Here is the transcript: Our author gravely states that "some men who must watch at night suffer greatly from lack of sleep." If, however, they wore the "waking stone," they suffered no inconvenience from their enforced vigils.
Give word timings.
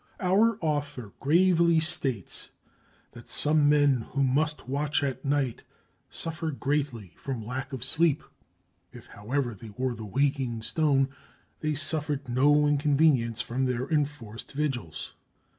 Our 0.19 0.57
author 0.61 1.13
gravely 1.19 1.79
states 1.79 2.49
that 3.11 3.29
"some 3.29 3.69
men 3.69 4.07
who 4.13 4.23
must 4.23 4.67
watch 4.67 5.03
at 5.03 5.23
night 5.23 5.61
suffer 6.09 6.49
greatly 6.49 7.13
from 7.17 7.45
lack 7.45 7.71
of 7.71 7.83
sleep." 7.83 8.23
If, 8.91 9.05
however, 9.05 9.53
they 9.53 9.69
wore 9.69 9.93
the 9.93 10.03
"waking 10.03 10.63
stone," 10.63 11.09
they 11.59 11.75
suffered 11.75 12.27
no 12.27 12.65
inconvenience 12.65 13.41
from 13.41 13.65
their 13.65 13.87
enforced 13.93 14.53
vigils. 14.53 15.13